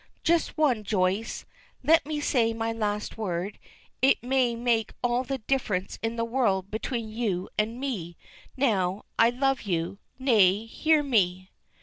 "Just 0.23 0.57
one, 0.57 0.83
Joyce 0.83 1.45
let 1.83 2.07
me 2.07 2.19
say 2.19 2.53
my 2.53 2.73
last 2.73 3.19
word; 3.19 3.59
it 4.01 4.23
may 4.23 4.55
make 4.55 4.93
all 5.03 5.23
the 5.23 5.37
difference 5.37 5.99
in 6.01 6.15
the 6.15 6.25
world 6.25 6.71
between 6.71 7.07
you 7.07 7.49
and 7.55 7.79
me 7.79 8.17
now. 8.57 9.05
I 9.19 9.29
love 9.29 9.61
you 9.61 9.99
nay, 10.17 10.65
hear 10.65 11.03
me!" 11.03 11.51